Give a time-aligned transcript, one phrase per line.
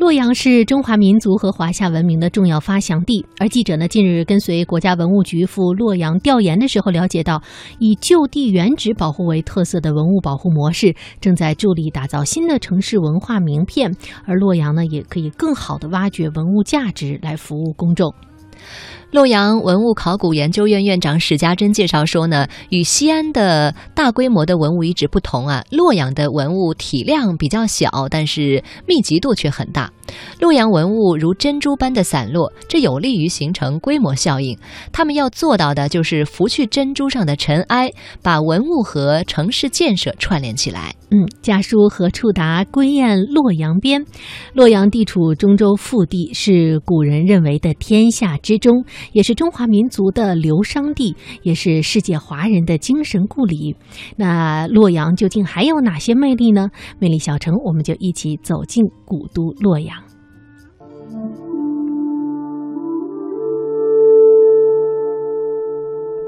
[0.00, 7.42] 洛阳是中华民族和华夏文明的重要发祥地，而记者呢近日跟随国家文物局赴洛阳调研的时候，了解到
[7.80, 13.94] 以就地原址保护为特色的文物保护模式，正在助力打造新的城市文化名片，
[14.24, 18.10] 而洛阳呢也可以更好的挖掘文物价值来服务公众。
[19.10, 29.90] 洛阳文物考古研究院院长史家珍介绍说呢，与西安的大规模的文物遗址不同啊，洛阳的文物体量比较小，但是密集度却很大。
[30.38, 34.56] 洛阳文物如珍珠般的散落，这有利于形成规模效应。
[34.92, 37.90] 他们要做到的就是拂去珍珠上的尘埃，
[38.22, 40.94] 把文物和城市建设串联起来。
[41.10, 42.64] 嗯，家书何处达？
[42.64, 44.04] 归雁洛阳边。
[44.52, 53.76] 洛阳地处中州腹地，是古人认为的天下之中，也是中华民族的流觞地，也是世界华人的精神故里。
[54.16, 56.68] 那洛阳究竟还有哪些魅力呢？
[56.98, 59.96] 魅力小城，我们就一起走进古都洛阳。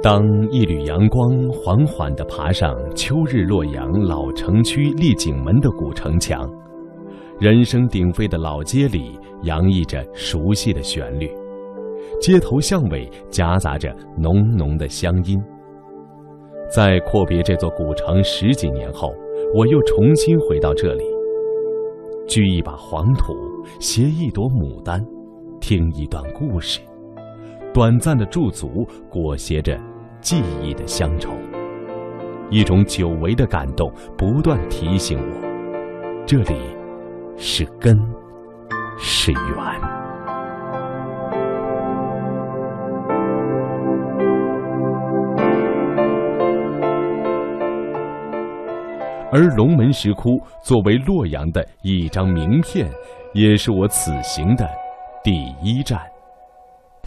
[0.02, 6.50] 当一缕阳光缓缓地爬上秋日洛阳老城区丽景门的古城墙，
[7.38, 11.30] 人声鼎沸的老街里洋溢着熟悉的旋律，
[12.22, 15.42] 街头巷尾夹杂着浓浓的乡音。
[16.70, 19.12] 在阔别这座古城十几年后，
[19.52, 21.02] 我又重新回到这里，
[22.28, 23.34] 掬一把黄土，
[23.80, 25.04] 携一朵牡丹，
[25.60, 26.80] 听一段故事，
[27.74, 29.76] 短暂的驻足，裹挟着。
[30.20, 31.32] 记忆的乡愁，
[32.48, 36.54] 一种久违的感动，不断提醒我，这里
[37.36, 37.98] 是根，
[38.96, 40.01] 是缘。
[49.32, 52.86] 而龙门石窟作为洛阳的一张名片，
[53.32, 54.68] 也是我此行的
[55.24, 56.11] 第一站。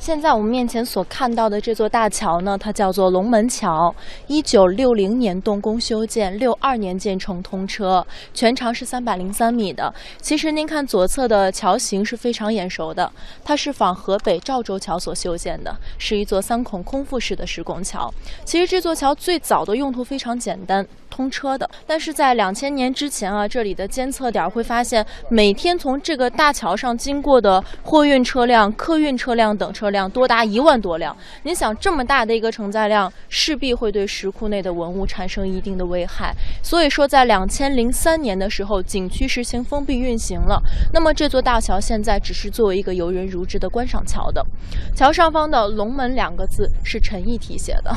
[0.05, 3.91] 现在我们面前所看到的这座大桥呢，它叫做龙门桥。
[4.27, 9.91] 一九六零年动工修建，六二年建成通车，全长是三百零三米的。
[10.21, 13.11] 其实您看左侧的桥型是非常眼熟的，
[13.43, 18.13] 它是仿河北赵州桥所修建的，是一座三孔空腹式的石拱桥。
[18.43, 20.85] 其实这座桥最早的用途非常简单。
[21.07, 31.15] 通车的，但是在两千年之前啊，这里的监测点会发现，每天从这个大桥上经过的货运车辆、客运车辆等车辆量多达一万多辆。
[31.43, 36.35] 你想，这么大的一个承载量，势必会对石窟内的文物产生一定的危害。
[36.61, 40.61] 所以说，在两千零三年的时候，景区实行封闭运行了。
[40.91, 44.45] 那么这座大桥现在只是作为一个游人如织的观赏桥的。
[44.93, 47.95] 桥上方的“龙门”两个字是陈毅题写的，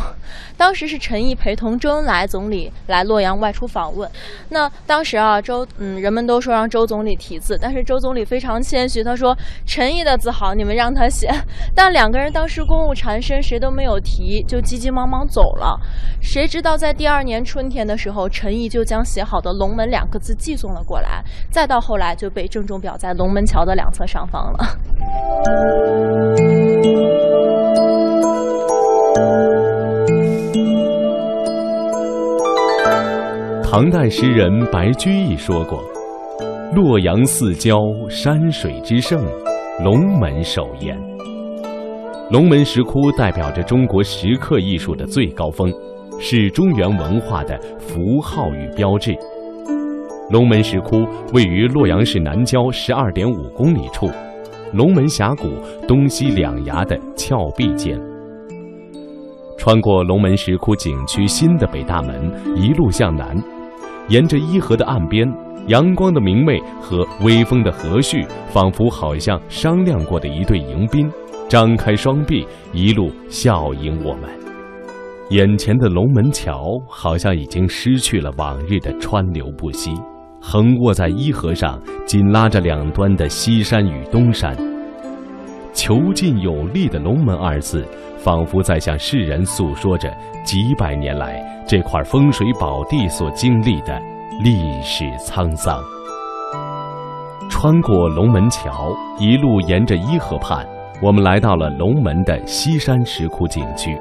[0.57, 3.09] 当时是陈毅陪同周恩来总理来。
[3.09, 4.07] 洛阳外出访问，
[4.51, 11.33] 那当时啊，周嗯，人们都说让周总理题字，但是周总理非常谦虚，他说陈毅的字好，你们让他写。
[11.81, 15.79] 但两个人当时公务缠身，谁都没有提，就急急忙忙走了。
[16.21, 21.23] 谁知道在第二年春天的时候，陈毅就将写好的“龙门”两个字寄送了过来，
[21.53, 24.59] 再到后来就被郑重裱在龙门桥的两侧上方了。
[33.63, 35.81] 唐代诗人白居易说过
[36.75, 37.79] ：“洛阳四郊
[38.11, 39.25] 山水之胜，
[39.85, 40.99] 龙门首焉。”
[42.31, 45.73] 龙门石窟代表着中国石刻艺术的最高峰，
[46.21, 49.17] 是中原文化的符号与标志。
[50.29, 54.11] 龙门石窟位于洛阳市南郊十二点五公里处，
[54.75, 55.49] 龙门峡谷
[55.87, 57.99] 东西两崖的峭壁间。
[59.57, 63.43] 穿过龙门石窟景区新的北大门，一路向南。
[64.09, 65.27] 沿着伊河的岸边，
[65.69, 71.11] 阳光的明媚和微风的和煦，仿佛好像商量过的一对迎宾，
[71.49, 74.29] 张开双臂，一路笑迎我们。
[75.31, 79.91] 眼前的龙门桥好像已经失去了往日的川流不息，
[80.43, 84.55] 横卧在伊河上，紧拉着两端的西山与东山。
[85.73, 87.83] 遒劲有力的“龙门”二字，
[88.19, 90.15] 仿佛在向世人诉说着
[90.45, 91.43] 几百年来。
[91.67, 93.99] 这块风水宝地所经历的
[94.43, 95.83] 历史沧桑。
[97.49, 100.67] 穿过龙门桥，一路沿着伊河畔，
[101.01, 103.97] 我们来到了龙门的西山石窟景区。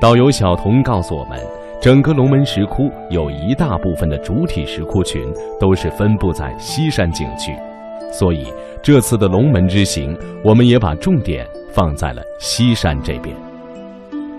[0.00, 1.38] 导游小童告诉我们，
[1.80, 5.22] 整个龙门石窟有一大部分的主体石窟群
[5.60, 7.54] 都是分布在西山景区，
[8.10, 8.52] 所以
[8.82, 13.49] 这次的龙门之行，我们也把重点放在了西山这边。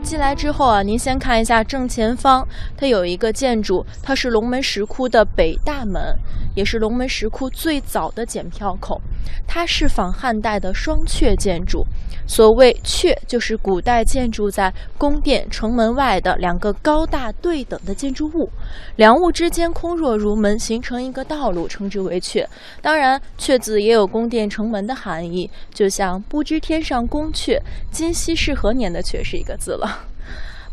[0.04, 2.46] 进来之后啊，您先看一下正前方，
[2.76, 6.18] 它有一个建筑，它是龙门石窟的北大门，
[6.56, 9.02] 也是龙门石窟最早的检票口。
[9.48, 11.86] 它是仿汉代的双阙建筑。
[12.28, 18.50] 所谓阙，就是古代建筑在宫殿城门外的两个高大对等的建筑物，
[18.96, 22.46] 两物之间空若如门，形成一个道路，称之为阙。
[22.82, 27.60] 当然，阙字也有宫殿城门的含义，就像不知天上宫阙，
[27.92, 29.91] 今夕是何年的阙是一个字了。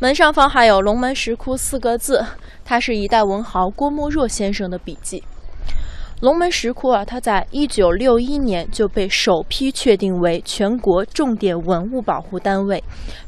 [0.00, 2.24] 门上方还有“龙门石窟”四个字，
[2.64, 5.20] 它是一代文豪郭沫若先生的笔记。
[6.20, 12.80] 龙门石窟啊，它在一九六一年就被首批确定为全国重点文物保护单位。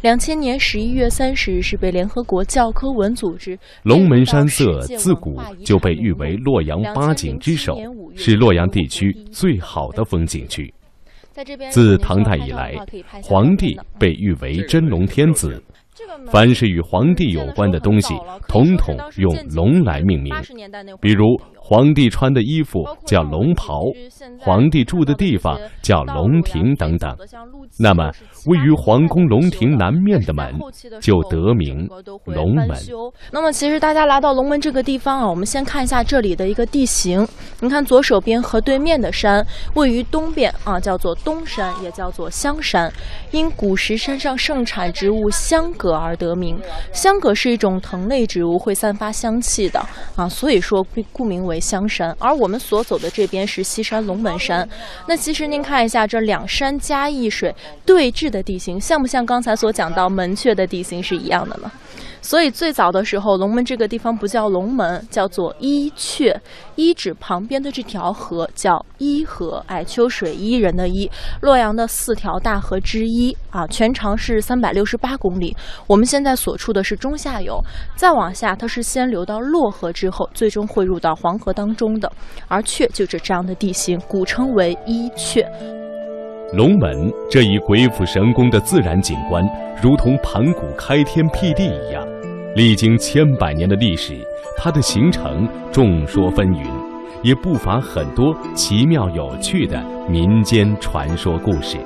[0.03, 3.59] 两千年十一月三十日是被联合国教科文组织。
[3.83, 7.77] 龙门山色自古就被誉为洛阳八景之首，
[8.15, 10.73] 是洛阳地区最好的风景区。
[11.71, 12.77] 自唐代以来，
[13.25, 15.61] 皇帝被誉为真龙天子。
[16.31, 18.15] 凡是与皇帝有关的东西，
[18.49, 20.35] 统统用龙来命名。
[21.01, 23.85] 比如，皇帝穿的衣服叫龙袍，
[24.41, 27.17] 皇帝住的地方叫龙庭等等。
[27.79, 28.11] 那么，
[28.47, 30.53] 位于皇宫龙庭南面的门
[31.01, 31.89] 就得名
[32.25, 32.77] 龙门。
[33.31, 37.25] 那么，其实大家来到龙门这个地方啊，我们先看一下这里的一个地形。
[37.61, 42.93] 你看左手边和对面的山，位于东边啊，叫做东山，也叫做香山，
[43.31, 46.59] 因古时山上盛产植物香葛而得名。
[46.93, 49.79] 香葛是一种藤类植物，会散发香气的
[50.17, 52.17] 啊，所以说故名为香山。
[52.19, 54.67] 而我们所走的这边是西山龙门山。
[55.07, 57.55] 那其实您看一下这两山加一水。
[57.85, 61.71] 对峙的地形像不像刚才所讲到门阙的地形是一样的呢？
[62.23, 66.39] 所以最早的时候，龙门这个地方不叫龙门，叫做伊阙。
[66.77, 71.11] 伊指旁边的这条河叫伊河，哎，秋水伊人的伊，
[71.41, 75.57] 洛阳的四条大河之一啊，全长是三百六十八公里。
[75.87, 77.63] 我们现在所处的是中下游，
[77.97, 82.11] 再往下它是先流到洛河之后，最终汇入到黄河当中的。
[82.49, 85.45] 而阙就是这样的地形，古称为伊阙。
[86.53, 89.45] 龙门这一鬼斧神工的自然景观，
[89.81, 92.05] 如同盘古开天辟地一样，
[92.57, 94.19] 历经千百年的历史，
[94.57, 96.67] 它的形成众说纷纭，
[97.23, 101.79] 也不乏很多奇妙有趣的民间传说故事。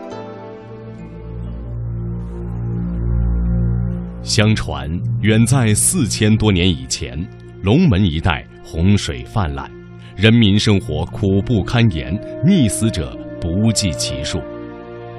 [4.24, 4.90] 相传，
[5.20, 7.14] 远在四千多年以前，
[7.60, 9.70] 龙门一带洪水泛滥，
[10.16, 14.40] 人民生活苦不堪言，溺死者不计其数。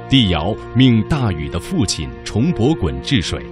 [0.09, 3.45] 帝尧命大禹的父亲重伯鲧治水，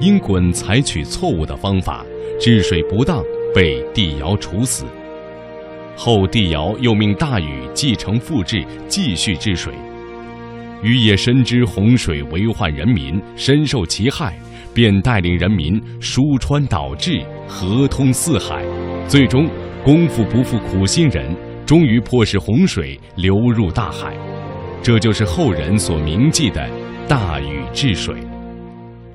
[0.00, 2.06] 因鲧采取错误的方法，
[2.40, 3.20] 治水不当，
[3.52, 4.84] 被帝尧处死。
[5.96, 9.74] 后帝尧又命大禹继承父志，继续治水。
[10.84, 14.38] 禹也深知洪水为患人民，深受其害，
[14.74, 18.62] 便带领人民疏川导治，河通四海。
[19.06, 19.48] 最终
[19.84, 21.34] 功夫不负苦心人，
[21.64, 24.14] 终于迫使洪水流入大海。
[24.82, 26.68] 这就是后人所铭记的
[27.06, 28.16] 大禹治水。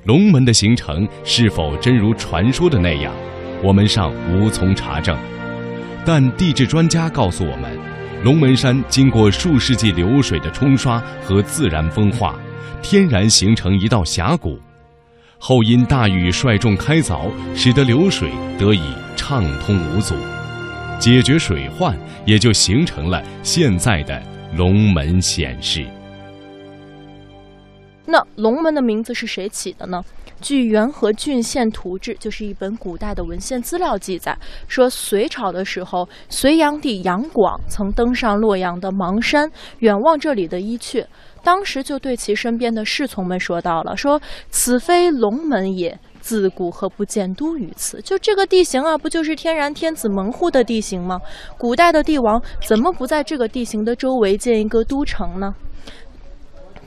[0.05, 3.13] 龙门的形成是否真如传说的那样，
[3.61, 5.17] 我们尚无从查证。
[6.05, 7.77] 但地质专家告诉我们，
[8.23, 12.35] 龙门山经过数世纪流水的冲刷和自然风化，
[12.81, 14.57] 天然形成一道峡谷。
[15.41, 20.13] 后因大禹率众开凿，使得流水得以畅通无阻，
[20.99, 24.21] 解决水患，也就形成了现在的。
[24.57, 25.85] 龙门显示。
[28.05, 30.03] 那龙门的名字是谁起的呢？
[30.41, 34.35] 据《元和郡县图志》，就是一本古代的文献资料记载，
[34.67, 41.05] 说隋朝的时候，隋炀帝杨广曾登上洛阳的邙山，远望这里的伊阙，
[41.43, 47.99] 当时就对其身边的侍从们说到了：“说此非龙门也。”自古何不见都于此？
[48.01, 51.19] 就这个地形啊，不就是天然天子门户的地形吗？
[51.57, 55.55] 古代的帝王怎么不在这个地形的周围建一个都城呢？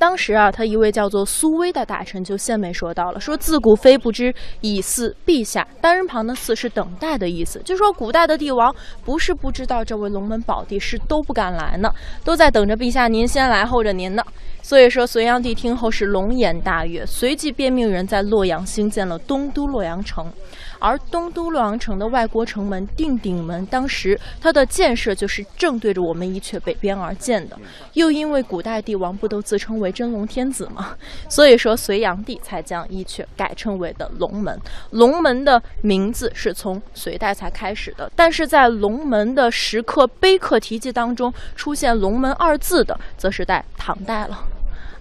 [0.03, 7.63] 当时啊，他一位叫做苏威的大臣就献媚说到了：“说自古非不知以祀陛下，单人旁的祀是等待的意思。
[7.65, 11.89] 就说古代的帝王不是不知道这位龙门宝地，是都不敢来呢，
[12.25, 14.25] 都在等着陛下您先来候着您呢。
[14.63, 20.33] 所以说，隋炀帝听后是龙颜大悦，随即便命人在洛阳兴建了东都洛阳城。”
[20.79, 27.57] 而东都洛阳城的外国城门定鼎门，当时它的建设就是正对着我们伊阙北边而建的。
[27.93, 30.97] 又因为古代帝王不都自称为真龙天子吗？
[31.29, 34.61] 所以说隋炀帝才将伊阙改称为的龙门。
[34.91, 44.49] 龙门的名字是从隋代才开始的，但是在龙门的石刻碑刻题记当中出现“龙门”二字的，则是在唐代了。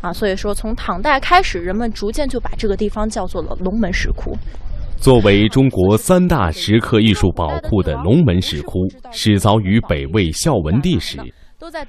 [0.02, 4.36] 啊，所以说从唐代开始，人们逐渐就把这个地方叫做了龙门石窟。
[4.98, 11.18] 作为中国三大石刻艺术宝库的龙门石窟，始凿于北魏孝文帝时，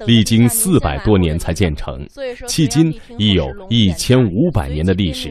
[0.06, 2.06] 历经四百多年才建成，
[2.46, 5.30] 迄今已有一千五百年的历史。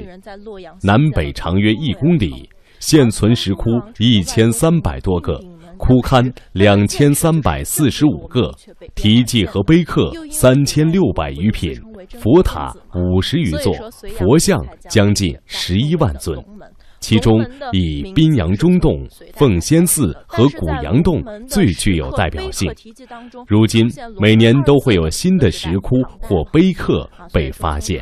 [0.83, 2.47] 南北长约一公里，
[2.79, 3.63] 现存石窟
[3.97, 5.39] 一千三百多个，
[5.81, 8.53] 窟龛两千三百四十五个，
[8.93, 11.73] 题记和碑刻三千六百余品，
[12.19, 13.73] 佛塔五十余座，
[14.15, 16.37] 佛像将近十一万尊。
[17.01, 22.71] 其中以宾阳中洞、奉先寺和古阳洞最具有代表性。
[23.47, 23.85] 如今
[24.19, 28.01] 每年都会有新的石窟或碑刻被发现。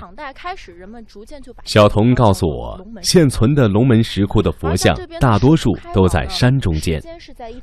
[1.63, 7.01] 小童告诉我，现存的龙门石窟的佛像大多数都在山中间，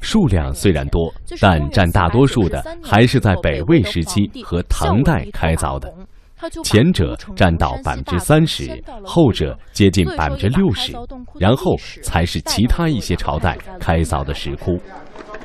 [0.00, 5.92] 数量虽然多，但占大多数的还是在北魏时期和唐代开凿的。
[6.62, 10.92] 前者占到百分之三十，后者接近百分之六十，
[11.38, 14.80] 然后才是其他一些朝代开凿的石窟。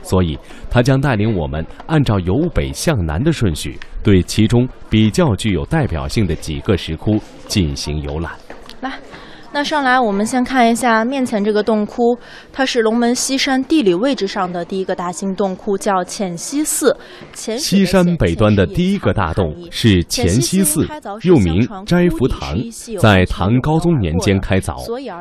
[0.04, 0.38] 所以，
[0.70, 8.32] 他将带领我们按照由北向南的顺序，对其中比较具有代表性的几个石窟进行游览。
[9.54, 12.18] 那上来，我们先看一下面前这个洞窟，
[12.54, 16.96] 它是龙门西山地理位置上的第一个大型洞窟，叫浅溪寺。
[17.34, 20.88] 西山北端的第一个大洞是浅溪寺，
[21.24, 22.58] 又名斋福堂，
[22.98, 24.76] 在唐高宗年间开凿，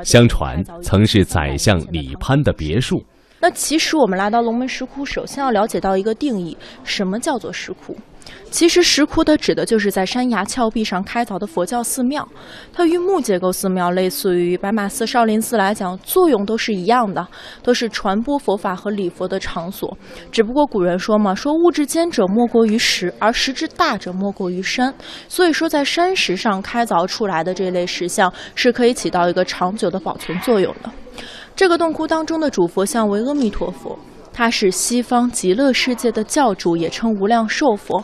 [0.05, 3.03] 相传曾是宰相李攀的别墅。
[3.41, 7.97] 那其实我们来到龙门石窟，首先要了解到一个定义：什么叫做石窟？
[8.51, 12.27] 其实石窟的指的就是在山崖峭壁上开凿的佛教寺庙，
[12.73, 17.25] 它与木结构寺庙类似于白马寺、少林寺来讲，作用都是一样的，
[17.63, 19.97] 都是传播佛法和礼佛的场所。
[20.33, 24.93] 只不过古人说嘛，说物之坚者莫过于石，而石之大者莫过于山。
[25.29, 30.91] 所以说，在山石上开凿出来的这类石像是可以起到一个长久的保存作用的。
[31.55, 33.97] 这个洞窟当中的主佛像为阿弥陀佛，
[34.41, 38.03] 他是西方极乐世界的教主，也称无量寿佛。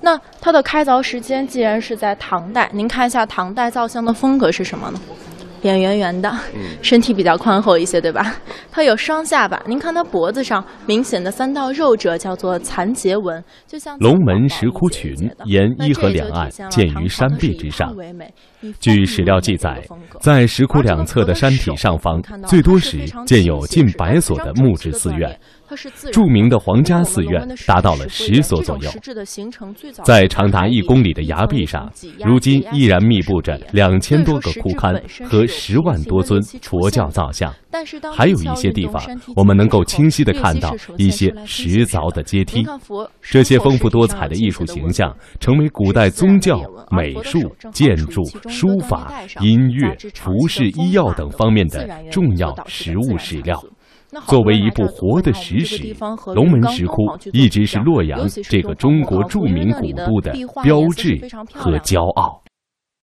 [0.00, 4.98] 那它的开凿时间既然是在唐代，您看一下唐代造像的风格是什么呢？
[5.60, 6.34] 脸圆圆的，
[6.80, 8.34] 身体比较宽厚一些，对吧？
[8.70, 15.14] 它有双下巴，您看它脖子上明显的三道肉褶叫做残结纹，就像龙门石窟群
[15.44, 17.94] 沿伊河两岸建于山壁之上。
[18.80, 19.82] 据史料记载，
[20.20, 25.38] 在石窟两侧的山体上方，最多时建有近百所的木质寺院。
[26.12, 28.90] 著名的皇家寺院达到了十所左右，
[30.04, 31.90] 在长达一公里的崖壁上，
[32.24, 37.52] 如今依然密布着两千多个窟龛和十万多尊佛教造像。
[38.14, 39.02] 还有一些地方，
[39.34, 42.64] 我们能够清晰地看到一些石凿的阶梯。
[43.20, 47.40] 这些丰富多彩的艺术形象，成为古代宗教、美术、
[47.72, 53.60] 建筑、书法、音乐、服饰、医药等方面的重要实物史料。
[54.26, 55.94] 作为一部活的史实，
[56.34, 56.94] 龙门石窟
[57.32, 61.18] 一直是洛阳这个中国著名古都的标志
[61.52, 62.43] 和骄傲。